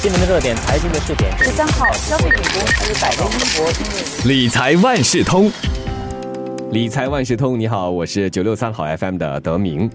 [0.00, 1.36] 新闻的热点，财经的试点。
[1.38, 5.50] 十三号，消费品公司百威英博理财万事通，
[6.70, 9.90] 理财万事通，你好，我是九六三好 FM 的德明。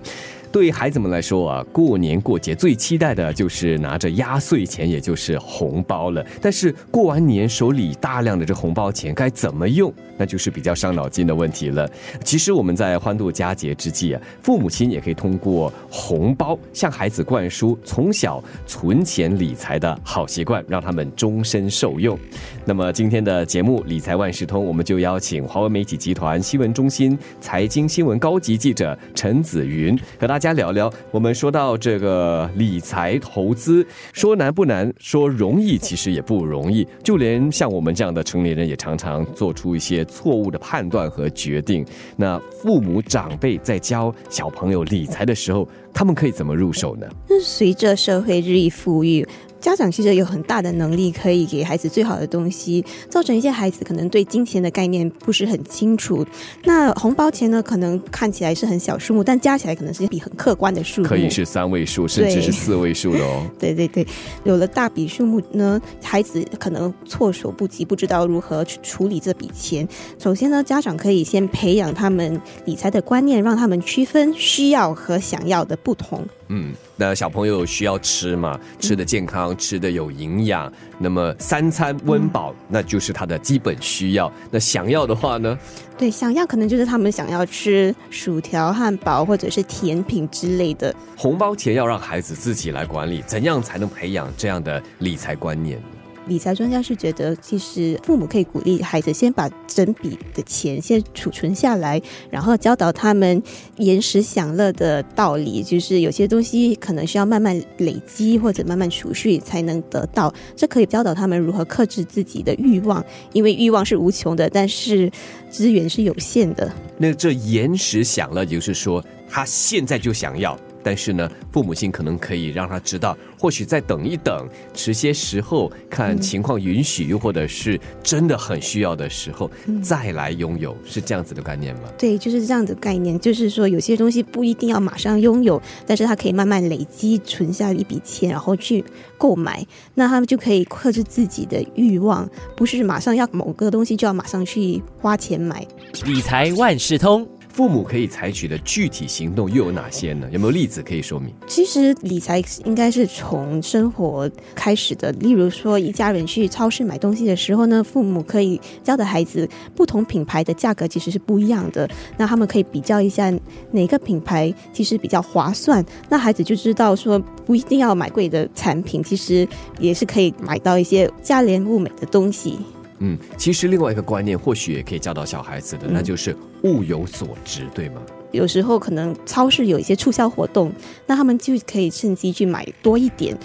[0.53, 6.23] 对于孩子们来说啊，过年过节最期待的就是拿着压岁钱，也就是红包了。
[6.39, 11.89] 但是过完年手里大量的这红包钱该怎么用，那就是比较伤脑筋的问题了。
[12.23, 22.15] 其实我们在欢度佳节之际啊，父母亲也可以通过红包向孩子灌输从小存钱理财的好习惯，让他们终身受用。
[22.63, 30.39] 那么今天的节目《理财万事通》，我们就邀请华为媒体集团新闻中心财经新闻高级记者陈子云和大。
[30.43, 36.85] 家聊聊，我们说到这个理财投资，说难不难，说容易其实也不容易。
[37.01, 41.85] 就连像我们这样的成年人，也常常做出一些错误的判断和决定。
[42.17, 47.07] 那父母长辈在教小朋友理财的时候，他们可以怎么入手呢？
[47.29, 49.25] 那随着社会日益富裕。
[49.63, 56.25] 家长其实有很大的能力，可以给孩子最好的东西，造成一些孩子可能对金钱的概念不是很清楚。
[56.65, 63.49] 那红包钱呢，可能看起来是很小数目，但加起来可能是一笔很客观的数目，可以是三位数，甚至是四位数的哦。
[63.57, 64.05] 对对对，
[64.43, 69.87] 有了大笔数目呢，孩子可能措手不及，不知道如何去处理这笔钱。
[70.19, 76.21] 首先呢，家长可以先培养他们理财的观念，让他们区分需要和想要的不同。
[76.55, 84.31] 嗯，那小朋友需要吃嘛，吃的健康，吃的有营养，那么三餐温饱，那就是他的基本需要。
[84.51, 85.57] 那想要的话呢？
[85.97, 90.93] 对，想要可能就是他们想要吃薯条、汉堡或者是甜品之类的。
[91.17, 95.81] 红包钱要让孩子自己来管理，怎样才能培养这样的理财观念？
[96.27, 103.41] 理财专家是觉得，其实父母可以鼓励孩子先把整笔的钱先储存下来，然后教导他们
[103.77, 105.61] 延时享乐的道理。
[105.61, 115.11] 就是有些东西可能需要慢慢累积或者慢慢储蓄才能得到，这可以教导他们如何克制自己的欲望，因为欲望是无穷的，但是
[115.49, 116.71] 资源是有限的。
[116.97, 120.57] 那这延时享乐，就是说他现在就想要。
[120.83, 129.49] 但是呢，父母亲可能可以让他知道，或许再等一等，迟些时候看情况允许，又或者是真的很需要的时候
[129.81, 131.83] 再来拥有，是这样子的概念吗？
[131.97, 138.83] 对，就是这样的概念，就是说有些东西不一定要马上拥有，但是他可以慢慢累积，存下一笔钱，然后去
[139.17, 145.65] 购买，那他们就可以克制自己的欲望，不是马上要某个东西就要马上去花钱买。
[146.05, 147.27] 理财万事通。
[147.53, 150.27] 父母可以采取的具体行动又有哪些呢？
[150.31, 151.31] 有没有例子可以说明？
[151.45, 155.11] 其实理财应该是从生活开始的。
[155.13, 161.87] 例如说，一家人去超市买东西的时候呢，父母可以教的孩子，不同品牌的价格其实是不一样的。
[162.17, 163.31] 那他们可以比较一下
[163.69, 169.47] 哪个品牌其实比较划算，那孩子就知道说不一定要买贵的产品，其实
[169.77, 172.57] 也是可以买到一些价廉物美的东西。
[172.97, 178.01] 嗯，其实另外一个观念或许也可以教导小孩子的，那就是物有所值，对吗？
[178.31, 180.71] 有时候可能超市有一些促销活动，
[181.05, 183.37] 那他们就可以趁机去买多一点，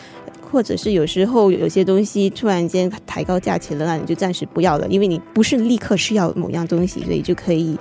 [0.50, 7.76] 或者是有时候有些东西突然间抬高价钱了，那你就暂时不要了，因为你不是立刻需要某样东西，所以就可以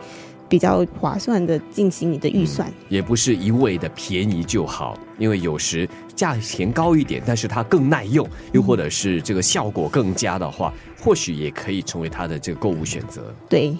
[0.49, 5.87] 比较划算的进行你的预算，也不是一味的便宜就好，因为有时
[6.17, 10.73] 价钱高一点，但是它更耐用，又或者是这个效果更佳的话。
[10.99, 13.33] 或许也可以成为他的这个购物选择。
[13.47, 13.73] 对，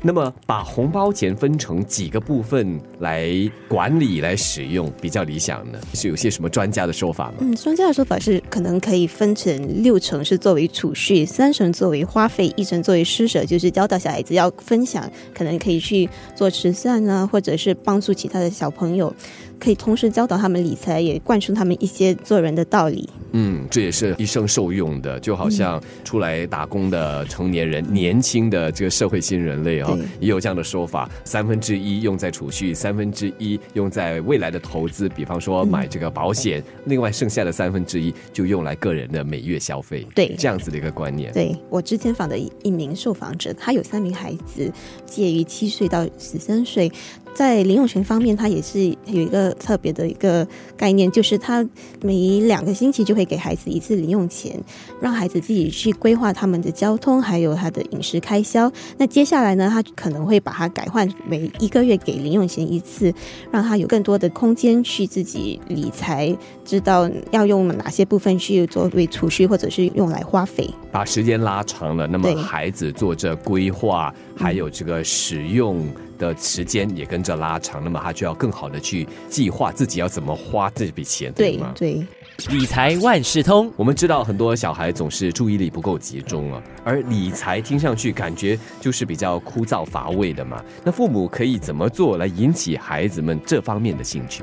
[0.00, 3.30] 那么把红包钱分成几个部分来
[3.68, 5.78] 管理、来使用比较理想呢？
[5.92, 7.34] 是有些什么专家的说法吗？
[7.40, 19.14] 嗯，专家的说法是可能可以分成六成是作为储蓄，三成作为花费，一成作为施舍，就是教导小孩子要分享，可能可以去做慈善啊，或者是帮助其他的小朋友。
[19.60, 23.08] 可以同时教导他们理财，也灌输他们一些做人的道理。
[23.36, 40.06] 嗯，这也是一生受用的，就好像出来打工的成年人、年轻的这个社会新人类啊，也有这样的说法：三分之一用在储蓄，三分之一用在未来的投资，比方说买这个保险，另外剩下的三分之一就用来个人的每月消费。
[40.14, 41.32] 对，这样子的一个观念。
[41.32, 44.72] 对我之前访的一名受访者，他有三名孩子，
[45.04, 46.90] 介于七岁到十三岁。
[47.34, 50.46] 在零用钱方面，他也是有一个特别的一个
[50.76, 51.66] 概念，就是他
[52.00, 54.58] 每两个星期就会给孩子一次零用钱，
[55.00, 58.70] 让孩子自己去规划他们的交通，还有他的饮食开销。
[58.96, 63.12] 那接下来呢，他可能会把它改换为一个月给零用钱一次，
[63.50, 66.34] 让他有更多的空间去自己理财，
[66.64, 70.70] 知道要用哪些部分去作为储蓄，或者是用来花费。
[70.92, 75.84] 把时间拉长了，那么孩子做着规划，还有这个使用。
[76.18, 81.72] 的时间也跟着拉长，那么他就要更好的去计划自己要怎么花这笔钱，对吗？
[81.76, 82.04] 对。
[82.50, 90.60] 理财万事通，我们知道很多小孩总是注意力不够集中啊，而理财听上去感觉就是比较枯燥乏味的嘛。
[90.82, 94.42] 那父母可以怎么做来引起孩子们这方面的兴趣？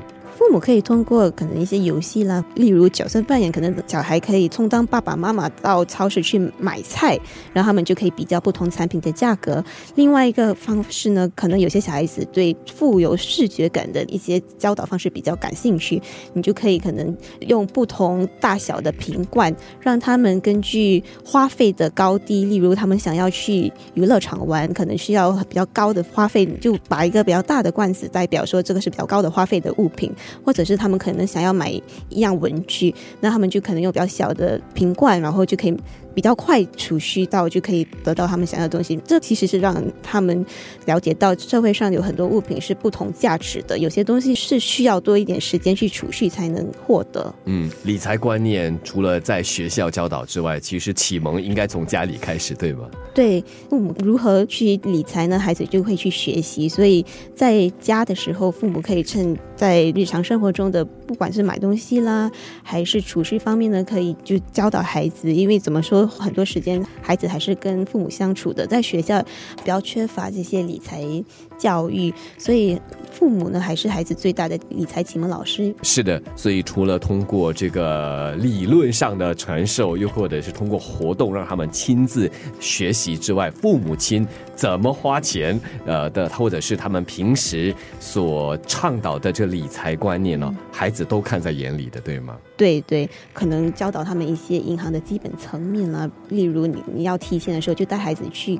[0.52, 7.18] 我可以通过可能一些游戏啦，例如角色扮演，可能小孩可以充当爸爸妈妈到超市去买菜，
[7.54, 9.64] 然后他们就可以比较不同产品的价格。
[9.94, 16.00] 另外一个方式呢，可能有些小孩子对富有视觉感的一些教导方式比较感兴趣，
[16.34, 30.12] 你就可以可能用不同大小的瓶罐，让他们根据花费的高低，例如他们想要去娱乐场玩，可能需要比较高的花费，就把一个比较大的罐子代表说这个是比较高的花费的物品。
[30.44, 31.70] 或者是他们可能想要买
[32.08, 35.76] 一样文具，那他们就可能用比较小的瓶罐，然后就可以。
[36.14, 40.44] 比较快储蓄到就可以得到他们想要的东西，这其实是让他们
[40.86, 47.34] 了解到社会上有很多物品是不同价值的，有些东西是需要多一点时间去储蓄才能获得。
[47.46, 52.88] 嗯，理财观念除了在学校教导之外，其实启蒙应该从家里开始，对吗？
[53.14, 55.38] 对，父母如何去理财呢？
[55.38, 57.04] 孩子就会去学习，所以
[57.34, 62.30] 在家的时候，父母可以趁在日常生活中的，不管是买东西啦，
[62.62, 66.01] 还是储蓄方面呢，可以就教导孩子，因为怎么说？
[66.06, 71.02] 很多时间，孩子还是跟父母相处的，在学校比较缺乏这些理财
[71.58, 75.74] 教育，所以父母呢还是孩子最大的理财启蒙老师。
[75.82, 84.26] 是的，所以除了通过这个理论上的传授，又或者是通过活动让他们亲自学习之外，父母亲
[84.62, 92.38] 怎么花钱，呃的，或者是他们平时所倡导的这理财观念呢，孩子都看在眼里的，对吗？
[92.56, 98.56] 对对，可能教导他们一些银行的基本层面啊，例如你你要提现的时候，就带孩子去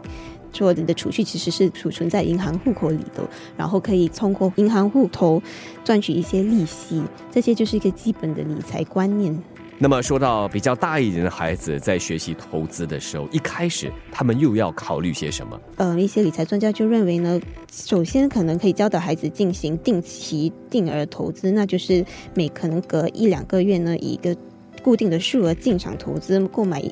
[0.53, 3.23] 做你的储蓄，其实是储存在银行户口里的，
[3.57, 5.41] 然后可以通过银行户头
[5.85, 7.01] 赚取一些利息，
[7.31, 9.41] 这些就是一个基本的理财观念。
[9.83, 15.61] 那么说到比较大一点的孩子在学习投资的时候，一开始他们又要考虑些什么？
[15.75, 24.37] 呃，一些理财专家就认为呢，首先可能可以教导孩子进行定期定额投资，那就是每可能隔一两个月呢，以一个
[24.83, 26.83] 固定的数额进场投资，购买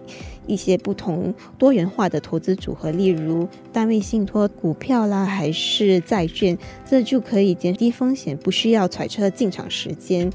[0.46, 6.56] 一些不同多元化的投资组合，例如单位信托、股票啦，还是债券，
[6.88, 10.30] 这就可以减低风险，不需要揣测进场时间。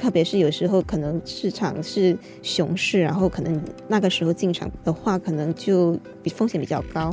[0.00, 7.12] 特别是有时候可能市场是熊市，然后可能那个时候进场的话，可能就比风险比较高。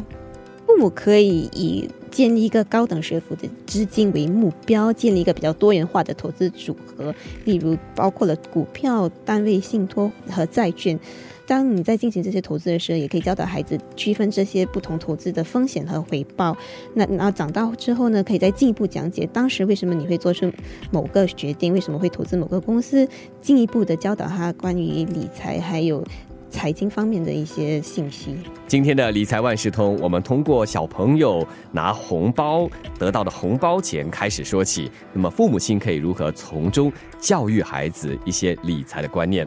[0.75, 11.00] 父母可以以建立一个高等学府的资金为目标，建立一个比较多元化的投资组合，例如包括了股票、单位信托和债券。
[11.48, 16.57] 当你在进行这些投资的时候，也可以教导孩子区分这些不同投资的风险和回报。
[16.94, 20.51] 那然后长大之后呢，可以再进一步讲解当时为什么你会做出
[20.92, 23.07] 某个决定，为什么会投资某个公司，
[23.39, 26.04] 进一步的教导他关于理财还有
[26.55, 28.37] 财经方面的一些信息。
[28.65, 34.89] 今天的理财万事通，我们通过小朋友拿红包得到的红包钱开始说起。
[35.11, 39.45] 那么父母亲可以如何从中教育孩子一些理财的观念？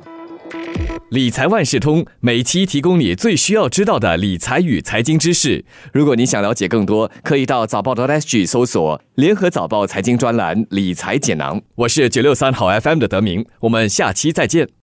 [1.10, 5.64] 理财万事通每期提供你最需要知道的理财与财经知识。
[5.93, 11.62] 如果你想了解更多，可以到早报的 SG 搜索“联合早报财经专栏理财简囊”。
[11.76, 14.69] 我是九六三好 FM 的德明，我们下期再见。